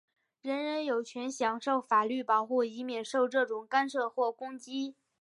[0.41, 4.95] 人人有权享受法律保护,以免受这种干涉或攻击。